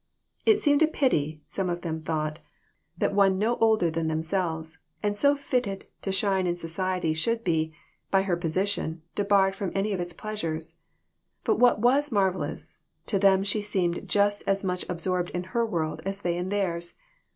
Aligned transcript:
It 0.47 0.57
seemed 0.57 0.81
a 0.81 0.87
pity, 0.87 1.41
some 1.45 1.69
of 1.69 1.81
them 1.81 2.01
thought, 2.01 2.39
228 2.99 3.07
THIS 3.07 3.15
WORLD, 3.15 3.31
AND 3.31 3.39
THE 3.41 3.45
OTHER 3.45 3.53
ONE. 3.53 3.61
that 3.61 3.61
one 3.61 3.61
no 3.61 3.67
older 3.67 3.91
than 3.91 4.07
themselves 4.07 4.77
and 5.03 5.15
so 5.15 5.35
fitted 5.35 5.85
to 6.01 6.11
shine 6.11 6.47
in 6.47 6.57
society 6.57 7.13
should 7.13 7.43
be, 7.43 7.75
by 8.09 8.23
her 8.23 8.35
position, 8.35 9.03
debarred 9.13 9.55
from 9.55 9.71
any 9.75 9.93
of 9.93 9.99
its 9.99 10.13
pleasures. 10.13 10.79
But 11.43 11.59
what 11.59 11.81
was 11.81 12.11
marvelous, 12.11 12.79
to 13.05 13.19
them 13.19 13.43
she 13.43 13.61
seemed 13.61 14.09
just 14.09 14.41
as 14.47 14.63
much 14.63 14.85
absorbed 14.89 15.29
in 15.35 15.43
her 15.53 15.63
world 15.67 16.01
as 16.03 16.21
they 16.21 16.35
in 16.35 16.49
theirs. 16.49 16.95